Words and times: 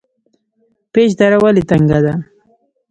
پیج 0.93 1.11
دره 1.19 1.37
ولې 1.43 1.63
تنګه 1.69 1.99
ده؟ 2.05 2.13